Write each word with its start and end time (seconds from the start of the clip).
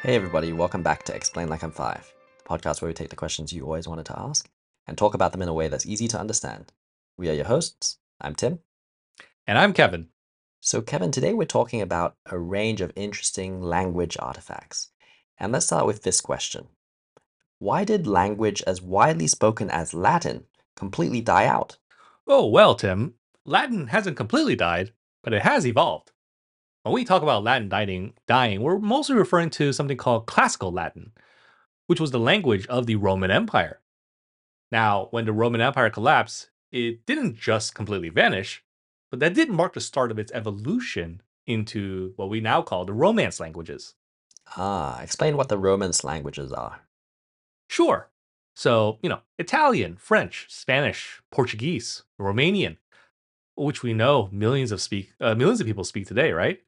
Hey, 0.00 0.14
everybody, 0.14 0.52
welcome 0.52 0.84
back 0.84 1.02
to 1.04 1.14
Explain 1.14 1.48
Like 1.48 1.64
I'm 1.64 1.72
Five, 1.72 2.14
the 2.38 2.48
podcast 2.48 2.80
where 2.80 2.88
we 2.88 2.94
take 2.94 3.10
the 3.10 3.16
questions 3.16 3.52
you 3.52 3.64
always 3.64 3.88
wanted 3.88 4.06
to 4.06 4.16
ask 4.16 4.48
and 4.86 4.96
talk 4.96 5.12
about 5.12 5.32
them 5.32 5.42
in 5.42 5.48
a 5.48 5.52
way 5.52 5.66
that's 5.66 5.86
easy 5.86 6.06
to 6.06 6.20
understand. 6.20 6.72
We 7.16 7.28
are 7.28 7.32
your 7.32 7.46
hosts. 7.46 7.98
I'm 8.20 8.36
Tim. 8.36 8.60
And 9.44 9.58
I'm 9.58 9.72
Kevin. 9.72 10.10
So, 10.60 10.82
Kevin, 10.82 11.10
today 11.10 11.34
we're 11.34 11.46
talking 11.46 11.82
about 11.82 12.14
a 12.26 12.38
range 12.38 12.80
of 12.80 12.92
interesting 12.94 13.60
language 13.60 14.16
artifacts. 14.20 14.92
And 15.36 15.50
let's 15.50 15.66
start 15.66 15.84
with 15.84 16.04
this 16.04 16.20
question 16.20 16.68
Why 17.58 17.82
did 17.82 18.06
language 18.06 18.62
as 18.68 18.80
widely 18.80 19.26
spoken 19.26 19.68
as 19.68 19.94
Latin 19.94 20.44
completely 20.76 21.20
die 21.20 21.46
out? 21.46 21.76
Oh, 22.24 22.46
well, 22.46 22.76
Tim, 22.76 23.14
Latin 23.44 23.88
hasn't 23.88 24.16
completely 24.16 24.54
died, 24.54 24.92
but 25.24 25.32
it 25.32 25.42
has 25.42 25.66
evolved. 25.66 26.12
When 26.82 26.94
we 26.94 27.04
talk 27.04 27.22
about 27.22 27.44
Latin 27.44 27.68
dying, 27.68 28.14
dying, 28.26 28.62
we're 28.62 28.78
mostly 28.78 29.16
referring 29.16 29.50
to 29.50 29.72
something 29.72 29.96
called 29.96 30.26
Classical 30.26 30.72
Latin, 30.72 31.12
which 31.86 32.00
was 32.00 32.10
the 32.10 32.20
language 32.20 32.66
of 32.68 32.86
the 32.86 32.96
Roman 32.96 33.30
Empire. 33.30 33.80
Now, 34.70 35.08
when 35.10 35.24
the 35.24 35.32
Roman 35.32 35.60
Empire 35.60 35.90
collapsed, 35.90 36.50
it 36.70 37.04
didn't 37.06 37.36
just 37.36 37.74
completely 37.74 38.10
vanish, 38.10 38.62
but 39.10 39.20
that 39.20 39.34
did 39.34 39.50
mark 39.50 39.74
the 39.74 39.80
start 39.80 40.10
of 40.10 40.18
its 40.18 40.32
evolution 40.32 41.22
into 41.46 42.12
what 42.16 42.28
we 42.28 42.40
now 42.40 42.62
call 42.62 42.84
the 42.84 42.92
Romance 42.92 43.40
languages. 43.40 43.94
Ah, 44.56 45.00
explain 45.00 45.36
what 45.36 45.48
the 45.48 45.58
Romance 45.58 46.04
languages 46.04 46.52
are. 46.52 46.82
Sure. 47.68 48.10
So, 48.54 48.98
you 49.02 49.08
know, 49.08 49.20
Italian, 49.38 49.96
French, 49.96 50.46
Spanish, 50.48 51.22
Portuguese, 51.30 52.02
Romanian, 52.20 52.76
which 53.56 53.82
we 53.82 53.94
know 53.94 54.28
millions 54.32 54.72
of 54.72 54.80
speak 54.80 55.12
uh, 55.20 55.34
millions 55.34 55.60
of 55.60 55.66
people 55.66 55.84
speak 55.84 56.06
today, 56.06 56.32
right? 56.32 56.60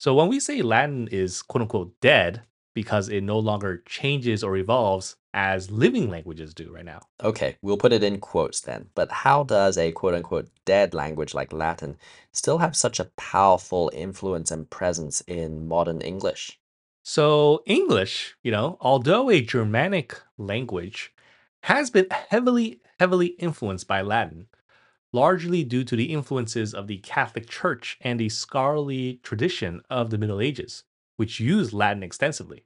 So 0.00 0.14
when 0.14 0.28
we 0.28 0.40
say 0.40 0.62
Latin 0.62 1.08
is 1.12 1.42
quote 1.42 1.60
unquote 1.60 2.00
dead 2.00 2.40
because 2.72 3.10
it 3.10 3.20
no 3.22 3.38
longer 3.38 3.82
changes 3.84 4.42
or 4.42 4.56
evolves 4.56 5.16
as 5.34 5.70
living 5.70 6.08
languages 6.08 6.54
do 6.54 6.72
right 6.72 6.86
now. 6.86 7.00
Okay, 7.22 7.58
we'll 7.60 7.76
put 7.76 7.92
it 7.92 8.02
in 8.02 8.18
quotes 8.18 8.62
then. 8.62 8.88
But 8.94 9.12
how 9.12 9.44
does 9.44 9.76
a 9.76 9.92
quote 9.92 10.14
unquote 10.14 10.48
dead 10.64 10.94
language 10.94 11.34
like 11.34 11.52
Latin 11.52 11.98
still 12.32 12.56
have 12.56 12.74
such 12.74 12.98
a 12.98 13.10
powerful 13.18 13.90
influence 13.92 14.50
and 14.50 14.70
presence 14.70 15.20
in 15.26 15.68
modern 15.68 16.00
English? 16.00 16.58
So 17.02 17.62
English, 17.66 18.36
you 18.42 18.50
know, 18.50 18.78
although 18.80 19.28
a 19.28 19.42
Germanic 19.42 20.18
language, 20.38 21.12
has 21.64 21.90
been 21.90 22.06
heavily, 22.30 22.80
heavily 22.98 23.26
influenced 23.38 23.86
by 23.86 24.00
Latin 24.00 24.46
largely 25.12 25.64
due 25.64 25.84
to 25.84 25.96
the 25.96 26.12
influences 26.12 26.72
of 26.74 26.86
the 26.86 26.98
Catholic 26.98 27.48
Church 27.48 27.98
and 28.00 28.18
the 28.18 28.28
scholarly 28.28 29.20
tradition 29.22 29.82
of 29.90 30.10
the 30.10 30.18
Middle 30.18 30.40
Ages, 30.40 30.84
which 31.16 31.40
used 31.40 31.72
Latin 31.72 32.02
extensively. 32.02 32.64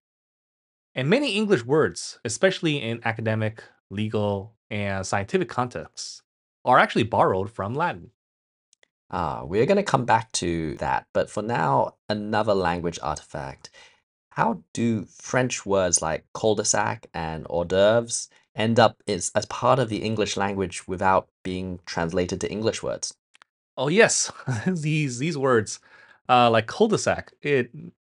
And 0.94 1.08
many 1.08 1.32
English 1.32 1.64
words, 1.64 2.18
especially 2.24 2.76
in 2.76 3.00
academic, 3.04 3.64
legal, 3.90 4.54
and 4.70 5.06
scientific 5.06 5.48
contexts, 5.48 6.22
are 6.64 6.78
actually 6.78 7.04
borrowed 7.04 7.50
from 7.50 7.74
Latin. 7.74 8.10
Ah, 9.10 9.44
we're 9.44 9.66
going 9.66 9.76
to 9.76 9.82
come 9.82 10.04
back 10.04 10.32
to 10.32 10.76
that, 10.76 11.06
but 11.12 11.30
for 11.30 11.42
now, 11.42 11.94
another 12.08 12.54
language 12.54 12.98
artifact. 13.02 13.70
How 14.30 14.62
do 14.72 15.04
French 15.04 15.64
words 15.64 16.02
like 16.02 16.26
cul-de-sac 16.34 17.06
and 17.14 17.46
hors 17.48 17.66
d'oeuvres 17.66 18.28
end 18.56 18.78
up 18.78 19.02
is 19.06 19.30
as 19.34 19.46
part 19.46 19.78
of 19.78 19.88
the 19.88 19.98
English 20.02 20.36
language 20.36 20.86
without 20.86 21.28
being 21.42 21.80
translated 21.86 22.40
to 22.40 22.50
English 22.50 22.82
words. 22.82 23.14
Oh 23.76 23.88
yes, 23.88 24.30
these 24.66 25.18
these 25.18 25.36
words, 25.36 25.80
uh, 26.28 26.50
like 26.50 26.66
cul-de-sac, 26.66 27.32
it 27.42 27.70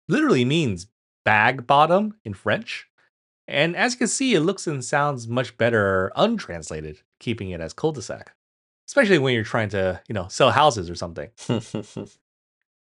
literally 0.09 0.45
means 0.45 0.87
bag 1.25 1.67
bottom 1.67 2.15
in 2.25 2.35
French. 2.35 2.87
And 3.47 3.75
as 3.77 3.95
you 3.95 3.99
can 3.99 4.09
see, 4.09 4.35
it 4.35 4.41
looks 4.41 4.67
and 4.67 4.85
sounds 4.85 5.27
much 5.27 5.57
better 5.57 6.13
untranslated, 6.17 7.01
keeping 7.19 7.51
it 7.51 7.61
as 7.61 7.73
cul-de-sac, 7.73 8.35
especially 8.87 9.19
when 9.19 9.35
you're 9.35 9.45
trying 9.45 9.71
to, 9.71 10.01
you 10.07 10.15
know, 10.15 10.29
sell 10.29 10.51
houses 10.51 10.91
or 10.91 10.95
something. 10.95 11.31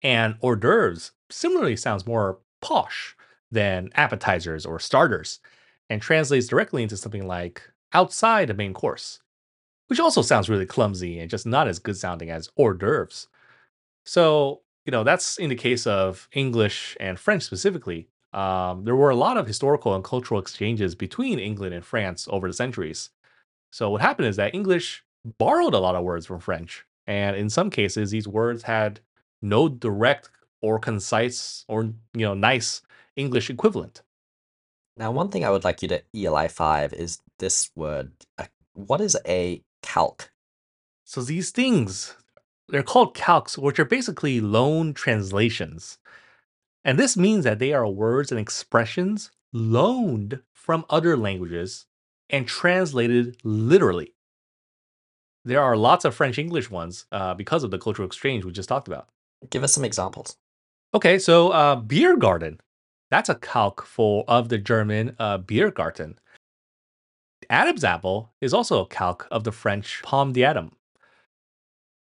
and 0.01 0.35
hors 0.41 0.55
d'oeuvres 0.55 1.11
similarly 1.29 1.75
sounds 1.75 2.07
more 2.07 2.39
posh 2.61 3.15
than 3.51 3.89
appetizers 3.95 4.65
or 4.65 4.79
starters 4.79 5.39
and 5.89 6.01
translates 6.01 6.47
directly 6.47 6.83
into 6.83 6.97
something 6.97 7.27
like 7.27 7.61
outside 7.93 8.49
a 8.49 8.53
main 8.53 8.73
course, 8.73 9.19
which 9.87 9.99
also 9.99 10.21
sounds 10.21 10.49
really 10.49 10.65
clumsy 10.65 11.19
and 11.19 11.29
just 11.29 11.45
not 11.45 11.67
as 11.67 11.79
good 11.79 11.97
sounding 11.97 12.29
as 12.29 12.49
hors 12.55 12.73
d'oeuvres. 12.73 13.27
So, 14.05 14.61
you 14.85 14.91
know, 14.91 15.03
that's 15.03 15.37
in 15.37 15.49
the 15.49 15.55
case 15.55 15.87
of 15.87 16.27
English 16.33 16.95
and 16.99 17.19
French 17.19 17.43
specifically. 17.43 18.07
Um, 18.33 18.83
there 18.83 18.95
were 18.95 19.11
a 19.11 19.15
lot 19.15 19.37
of 19.37 19.47
historical 19.47 19.95
and 19.95 20.03
cultural 20.03 20.39
exchanges 20.39 20.93
between 20.93 21.39
England 21.39 21.73
and 21.73 21.85
France 21.85 22.27
over 22.29 22.47
the 22.47 22.53
centuries. 22.53 23.09
So, 23.71 23.89
what 23.89 24.01
happened 24.01 24.27
is 24.27 24.35
that 24.35 24.53
English 24.53 25.03
borrowed 25.37 25.73
a 25.73 25.79
lot 25.79 25.95
of 25.95 26.03
words 26.03 26.25
from 26.25 26.39
French. 26.39 26.85
And 27.07 27.35
in 27.35 27.49
some 27.49 27.69
cases, 27.69 28.11
these 28.11 28.27
words 28.27 28.63
had 28.63 28.99
no 29.41 29.69
direct 29.69 30.29
or 30.61 30.79
concise 30.79 31.65
or, 31.67 31.83
you 32.13 32.25
know, 32.25 32.33
nice 32.33 32.81
English 33.15 33.49
equivalent. 33.49 34.01
Now, 34.97 35.11
one 35.11 35.29
thing 35.29 35.43
I 35.43 35.49
would 35.49 35.63
like 35.63 35.81
you 35.81 35.87
to 35.89 36.03
ELI 36.15 36.47
5 36.47 36.93
is 36.93 37.19
this 37.39 37.69
word. 37.75 38.13
Uh, 38.37 38.45
what 38.73 39.01
is 39.01 39.17
a 39.27 39.61
calque? 39.81 40.31
So 41.03 41.21
these 41.21 41.51
things, 41.51 42.15
they're 42.69 42.83
called 42.83 43.13
calques, 43.13 43.57
which 43.57 43.79
are 43.79 43.85
basically 43.85 44.39
loan 44.39 44.93
translations. 44.93 45.97
And 46.83 46.97
this 46.97 47.17
means 47.17 47.43
that 47.43 47.59
they 47.59 47.73
are 47.73 47.87
words 47.87 48.31
and 48.31 48.39
expressions 48.39 49.31
loaned 49.51 50.41
from 50.53 50.85
other 50.89 51.17
languages 51.17 51.85
and 52.29 52.47
translated 52.47 53.37
literally. 53.43 54.13
There 55.43 55.61
are 55.61 55.77
lots 55.77 56.05
of 56.05 56.15
French 56.15 56.39
English 56.39 56.71
ones 56.71 57.05
uh, 57.11 57.33
because 57.33 57.63
of 57.63 57.71
the 57.71 57.77
cultural 57.77 58.07
exchange 58.07 58.45
we 58.45 58.51
just 58.51 58.69
talked 58.69 58.87
about. 58.87 59.09
Give 59.49 59.63
us 59.63 59.73
some 59.73 59.85
examples. 59.85 60.37
Okay, 60.93 61.19
so 61.19 61.49
uh, 61.49 61.75
beer 61.75 62.15
garden 62.15 62.59
that's 63.11 63.29
a 63.29 63.35
calque 63.35 63.85
for 63.85 64.23
of 64.27 64.49
the 64.49 64.57
German 64.57 65.15
uh, 65.19 65.37
Biergarten. 65.37 66.17
Adam's 67.49 67.83
apple 67.83 68.31
is 68.41 68.53
also 68.53 68.81
a 68.81 68.87
calque 68.87 69.27
of 69.29 69.43
the 69.43 69.51
French 69.51 70.01
pomme 70.03 70.33
d'Adam. 70.33 70.71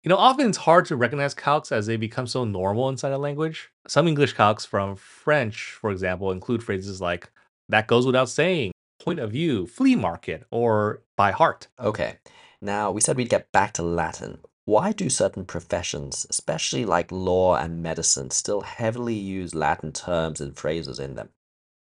You 0.03 0.09
know, 0.09 0.17
often 0.17 0.47
it's 0.47 0.57
hard 0.57 0.85
to 0.85 0.95
recognize 0.95 1.33
calques 1.33 1.71
as 1.71 1.85
they 1.85 1.97
become 1.97 2.27
so 2.27 2.45
normal 2.45 2.89
inside 2.89 3.11
a 3.11 3.17
language. 3.17 3.69
Some 3.88 4.07
English 4.07 4.33
calques 4.33 4.65
from 4.65 4.95
French, 4.95 5.71
for 5.71 5.91
example, 5.91 6.31
include 6.31 6.63
phrases 6.63 7.01
like 7.01 7.29
that 7.67 7.88
goes 7.88 8.05
without 8.05 8.29
saying, 8.29 8.71
point 9.01 9.19
of 9.19 9.31
view, 9.31 9.67
flea 9.67 9.95
market, 9.95 10.45
or 10.51 11.01
by 11.17 11.31
heart. 11.31 11.67
Okay. 11.79 12.17
Now, 12.61 12.91
we 12.91 13.01
said 13.01 13.17
we'd 13.17 13.29
get 13.29 13.51
back 13.51 13.73
to 13.73 13.83
Latin. 13.83 14.39
Why 14.69 14.91
do 14.91 15.09
certain 15.09 15.46
professions, 15.46 16.28
especially 16.30 16.85
like 16.85 17.12
law 17.12 17.56
and 17.56 17.81
medicine, 17.81 18.30
still 18.30 18.62
heavily 18.62 19.16
use 19.16 19.56
Latin 19.56 19.91
terms 19.91 20.40
and 20.40 20.56
phrases 20.56 21.00
in 21.00 21.16
them? 21.16 21.30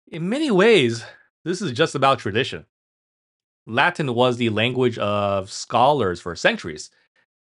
In 0.06 0.28
many 0.28 0.48
ways, 0.52 1.04
this 1.44 1.60
is 1.60 1.72
just 1.72 1.96
about 1.96 2.20
tradition. 2.20 2.66
Latin 3.66 4.14
was 4.14 4.36
the 4.36 4.50
language 4.50 4.96
of 4.96 5.50
scholars 5.50 6.20
for 6.20 6.36
centuries, 6.36 6.88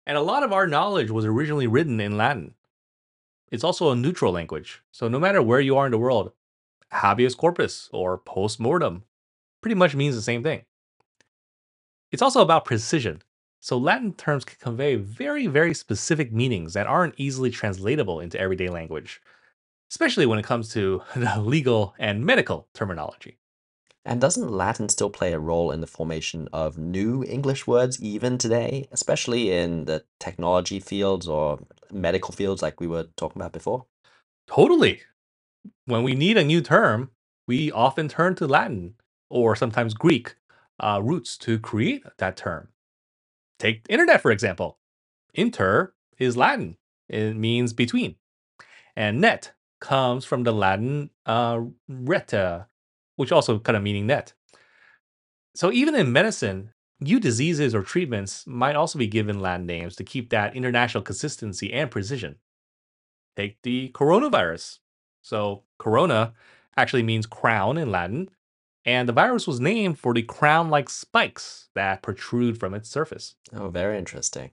and 0.05 0.17
a 0.17 0.21
lot 0.21 0.43
of 0.43 0.53
our 0.53 0.65
knowledge 0.65 1.11
was 1.11 1.25
originally 1.25 1.67
written 1.67 1.99
in 1.99 2.15
Latin. 2.15 2.53
It's 3.51 3.65
also 3.65 3.91
a 3.91 3.97
neutral 3.97 4.31
language, 4.31 4.81
so 4.93 5.09
no 5.09 5.19
matter 5.19 5.41
where 5.41 5.59
you 5.59 5.75
are 5.75 5.87
in 5.87 5.91
the 5.91 5.97
world, 5.97 6.31
habeas 6.89 7.35
corpus 7.35 7.89
or 7.91 8.17
post 8.17 8.61
mortem 8.61 9.03
pretty 9.59 9.75
much 9.75 9.93
means 9.93 10.15
the 10.15 10.21
same 10.21 10.41
thing. 10.41 10.63
It's 12.13 12.21
also 12.21 12.41
about 12.41 12.63
precision. 12.63 13.23
So 13.59 13.77
Latin 13.77 14.13
terms 14.13 14.45
can 14.45 14.57
convey 14.59 14.95
very, 14.95 15.47
very 15.47 15.73
specific 15.73 16.31
meanings 16.31 16.73
that 16.73 16.87
aren't 16.87 17.15
easily 17.17 17.49
translatable 17.49 18.19
into 18.19 18.39
everyday 18.39 18.69
language, 18.69 19.21
especially 19.91 20.25
when 20.25 20.39
it 20.39 20.45
comes 20.45 20.69
to 20.73 21.01
the 21.15 21.39
legal 21.41 21.95
and 21.99 22.25
medical 22.25 22.67
terminology. 22.73 23.37
And 24.05 24.21
doesn't 24.21 24.49
Latin 24.49 24.87
still 24.87 25.09
play 25.09 25.33
a 25.33 25.39
role 25.39 25.69
in 25.69 25.81
the 25.81 25.87
formation 25.87 26.47
of 26.53 26.77
new 26.77 27.25
English 27.25 27.67
words 27.67 28.01
even 28.01 28.37
today, 28.37 28.87
especially 28.91 29.51
in 29.51 29.83
the 29.83 30.05
technology 30.17 30.79
fields 30.79 31.27
or 31.27 31.59
medical 31.91 32.33
fields 32.33 32.61
like 32.61 32.79
we 32.79 32.87
were 32.87 33.07
talking 33.17 33.41
about 33.41 33.51
before? 33.51 33.85
Totally. 34.47 35.01
When 35.85 36.03
we 36.03 36.15
need 36.15 36.37
a 36.37 36.43
new 36.45 36.61
term, 36.61 37.11
we 37.47 37.69
often 37.69 38.07
turn 38.07 38.35
to 38.35 38.47
Latin 38.47 38.95
or 39.29 39.57
sometimes 39.57 39.93
Greek 39.93 40.35
uh, 40.79 41.01
roots 41.03 41.37
to 41.39 41.59
create 41.59 42.05
that 42.17 42.37
term. 42.37 42.69
Take 43.59 43.85
internet, 43.89 44.21
for 44.21 44.31
example. 44.31 44.77
Inter 45.33 45.93
is 46.17 46.37
Latin, 46.37 46.77
it 47.09 47.35
means 47.35 47.73
between. 47.73 48.15
And 48.95 49.21
net 49.21 49.53
comes 49.79 50.25
from 50.25 50.43
the 50.43 50.51
Latin 50.51 51.11
uh, 51.25 51.61
reta, 51.89 52.67
which 53.15 53.31
also 53.31 53.59
kind 53.59 53.77
of 53.77 53.83
meaning 53.83 54.07
net. 54.07 54.33
So 55.55 55.71
even 55.71 55.95
in 55.95 56.11
medicine, 56.11 56.71
new 56.99 57.19
diseases 57.19 57.73
or 57.73 57.81
treatments 57.81 58.45
might 58.47 58.75
also 58.75 58.99
be 58.99 59.07
given 59.07 59.39
Latin 59.39 59.65
names 59.65 59.95
to 59.95 60.03
keep 60.03 60.29
that 60.29 60.55
international 60.55 61.03
consistency 61.03 61.71
and 61.73 61.91
precision. 61.91 62.37
Take 63.35 63.61
the 63.61 63.91
coronavirus. 63.93 64.79
So 65.21 65.63
corona 65.77 66.33
actually 66.75 67.03
means 67.03 67.25
crown 67.25 67.77
in 67.77 67.91
Latin, 67.91 68.29
and 68.87 69.07
the 69.07 69.13
virus 69.13 69.45
was 69.45 69.59
named 69.59 69.99
for 69.99 70.13
the 70.13 70.23
crown 70.23 70.69
like 70.69 70.89
spikes 70.89 71.67
that 71.75 72.01
protrude 72.01 72.57
from 72.57 72.73
its 72.73 72.89
surface. 72.89 73.35
Oh, 73.51 73.67
very 73.67 73.97
interesting. 73.97 74.51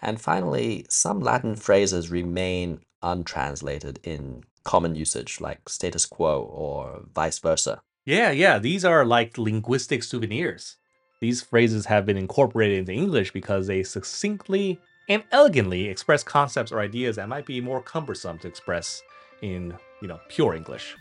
And 0.00 0.20
finally, 0.20 0.86
some 0.88 1.18
Latin 1.18 1.56
phrases 1.56 2.10
remain 2.10 2.82
untranslated 3.02 3.98
in 4.04 4.44
common 4.62 4.94
usage, 4.94 5.40
like 5.40 5.68
status 5.68 6.06
quo 6.06 6.42
or 6.42 7.02
vice 7.12 7.40
versa. 7.40 7.82
Yeah, 8.06 8.30
yeah, 8.30 8.60
these 8.60 8.84
are 8.84 9.04
like 9.04 9.36
linguistic 9.36 10.04
souvenirs. 10.04 10.76
These 11.20 11.42
phrases 11.42 11.86
have 11.86 12.06
been 12.06 12.16
incorporated 12.16 12.78
into 12.78 12.92
English 12.92 13.32
because 13.32 13.66
they 13.66 13.82
succinctly 13.82 14.78
and 15.08 15.24
elegantly 15.32 15.88
express 15.88 16.22
concepts 16.22 16.70
or 16.70 16.80
ideas 16.80 17.16
that 17.16 17.28
might 17.28 17.46
be 17.46 17.60
more 17.60 17.82
cumbersome 17.82 18.38
to 18.38 18.48
express 18.48 19.02
in, 19.42 19.76
you 20.00 20.06
know, 20.06 20.20
pure 20.28 20.54
English. 20.54 20.94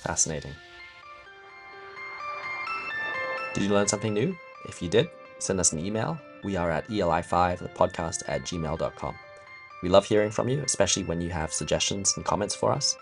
Fascinating. 0.00 0.54
Did 3.52 3.64
you 3.64 3.70
learn 3.70 3.88
something 3.88 4.14
new? 4.14 4.36
If 4.68 4.80
you 4.80 4.88
did, 4.88 5.10
send 5.40 5.58
us 5.58 5.72
an 5.72 5.84
email. 5.84 6.16
We 6.44 6.56
are 6.56 6.70
at 6.70 6.86
eli5, 6.88 7.58
the 7.58 7.68
podcast 7.68 8.22
at 8.28 8.42
gmail.com. 8.42 9.14
We 9.82 9.88
love 9.88 10.04
hearing 10.04 10.30
from 10.30 10.48
you, 10.48 10.62
especially 10.62 11.02
when 11.02 11.20
you 11.20 11.30
have 11.30 11.52
suggestions 11.52 12.14
and 12.16 12.24
comments 12.24 12.54
for 12.54 12.70
us. 12.70 12.96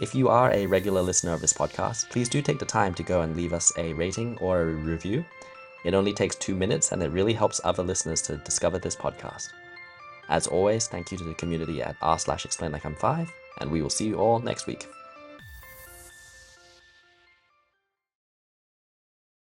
If 0.00 0.14
you 0.14 0.28
are 0.28 0.52
a 0.52 0.66
regular 0.66 1.00
listener 1.00 1.32
of 1.32 1.40
this 1.40 1.54
podcast, 1.54 2.10
please 2.10 2.28
do 2.28 2.42
take 2.42 2.58
the 2.58 2.66
time 2.66 2.92
to 2.94 3.02
go 3.02 3.22
and 3.22 3.34
leave 3.34 3.54
us 3.54 3.72
a 3.78 3.94
rating 3.94 4.36
or 4.38 4.60
a 4.60 4.66
review. 4.66 5.24
It 5.84 5.94
only 5.94 6.12
takes 6.12 6.36
two 6.36 6.54
minutes 6.54 6.92
and 6.92 7.02
it 7.02 7.10
really 7.10 7.32
helps 7.32 7.62
other 7.64 7.82
listeners 7.82 8.20
to 8.22 8.36
discover 8.36 8.78
this 8.78 8.96
podcast. 8.96 9.48
As 10.28 10.46
always, 10.46 10.88
thank 10.88 11.10
you 11.10 11.16
to 11.16 11.24
the 11.24 11.34
community 11.34 11.80
at 11.80 11.96
r 12.02 12.18
slash 12.18 12.44
explain 12.44 12.72
like 12.72 12.84
I'm 12.84 12.96
five, 12.96 13.32
and 13.60 13.70
we 13.70 13.80
will 13.80 13.88
see 13.88 14.08
you 14.08 14.16
all 14.16 14.40
next 14.40 14.66
week. 14.66 14.88